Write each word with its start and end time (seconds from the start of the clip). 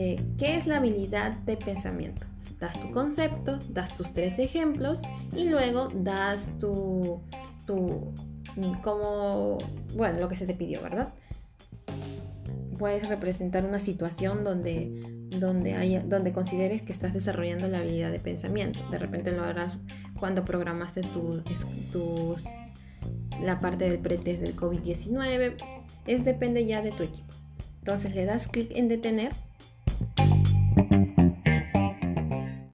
Eh, 0.00 0.20
¿Qué 0.38 0.56
es 0.56 0.68
la 0.68 0.76
habilidad 0.76 1.32
de 1.38 1.56
pensamiento? 1.56 2.24
Das 2.60 2.80
tu 2.80 2.92
concepto, 2.92 3.58
das 3.68 3.96
tus 3.96 4.12
tres 4.12 4.38
ejemplos 4.38 5.02
y 5.34 5.48
luego 5.48 5.88
das 5.92 6.56
tu, 6.60 7.20
tu 7.66 8.12
mm, 8.54 8.74
como, 8.84 9.58
bueno, 9.96 10.20
lo 10.20 10.28
que 10.28 10.36
se 10.36 10.46
te 10.46 10.54
pidió, 10.54 10.80
¿verdad? 10.82 11.12
Puedes 12.78 13.08
representar 13.08 13.64
una 13.64 13.80
situación 13.80 14.44
donde, 14.44 15.00
donde, 15.36 15.74
haya, 15.74 16.04
donde 16.04 16.32
consideres 16.32 16.82
que 16.82 16.92
estás 16.92 17.12
desarrollando 17.12 17.66
la 17.66 17.78
habilidad 17.78 18.12
de 18.12 18.20
pensamiento. 18.20 18.78
De 18.92 18.98
repente 18.98 19.32
lo 19.32 19.42
harás 19.42 19.78
cuando 20.16 20.44
programaste 20.44 21.00
tus, 21.00 21.42
tus 21.90 22.44
la 23.42 23.58
parte 23.58 23.90
del 23.90 23.98
pretest 23.98 24.42
del 24.42 24.54
COVID-19. 24.54 25.56
Es 26.06 26.24
depende 26.24 26.64
ya 26.66 26.82
de 26.82 26.92
tu 26.92 27.02
equipo. 27.02 27.34
Entonces 27.80 28.14
le 28.14 28.26
das 28.26 28.46
clic 28.46 28.70
en 28.76 28.86
detener 28.86 29.32